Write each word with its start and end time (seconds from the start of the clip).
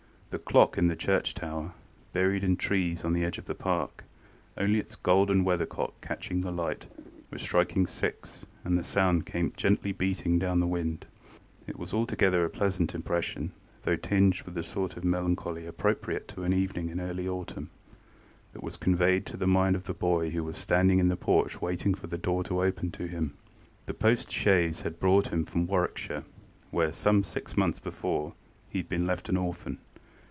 The 0.31 0.39
clock 0.39 0.77
in 0.77 0.87
the 0.87 0.95
church 0.95 1.33
tower, 1.33 1.73
buried 2.13 2.41
in 2.41 2.55
trees 2.55 3.03
on 3.03 3.11
the 3.11 3.25
edge 3.25 3.37
of 3.37 3.47
the 3.47 3.53
park, 3.53 4.05
only 4.57 4.79
its 4.79 4.95
golden 4.95 5.43
weather 5.43 5.65
cock 5.65 5.93
catching 5.99 6.39
the 6.39 6.53
light, 6.53 6.85
was 7.29 7.41
striking 7.41 7.85
six, 7.85 8.45
and 8.63 8.77
the 8.77 8.81
sound 8.85 9.25
came 9.25 9.51
gently 9.57 9.91
beating 9.91 10.39
down 10.39 10.61
the 10.61 10.67
wind. 10.67 11.05
It 11.67 11.77
was 11.77 11.93
altogether 11.93 12.45
a 12.45 12.49
pleasant 12.49 12.95
impression, 12.95 13.51
though 13.81 13.97
tinged 13.97 14.43
with 14.43 14.53
the 14.53 14.63
sort 14.63 14.95
of 14.95 15.03
melancholy 15.03 15.65
appropriate 15.65 16.29
to 16.29 16.43
an 16.43 16.53
evening 16.53 16.87
in 16.87 17.01
early 17.01 17.27
autumn, 17.27 17.69
that 18.53 18.63
was 18.63 18.77
conveyed 18.77 19.25
to 19.25 19.35
the 19.35 19.47
mind 19.47 19.75
of 19.75 19.83
the 19.83 19.93
boy 19.93 20.29
who 20.29 20.45
was 20.45 20.55
standing 20.55 20.99
in 20.99 21.09
the 21.09 21.17
porch 21.17 21.61
waiting 21.61 21.93
for 21.93 22.07
the 22.07 22.17
door 22.17 22.41
to 22.45 22.61
open 22.63 22.89
to 22.91 23.05
him. 23.05 23.33
The 23.85 23.93
post 23.93 24.31
chaise 24.31 24.83
had 24.83 24.97
brought 24.97 25.27
him 25.33 25.43
from 25.43 25.67
Warwickshire, 25.67 26.23
where, 26.69 26.93
some 26.93 27.21
six 27.21 27.57
months 27.57 27.79
before, 27.79 28.31
he 28.69 28.79
had 28.79 28.87
been 28.87 29.05
left 29.05 29.27
an 29.27 29.35
orphan. 29.35 29.79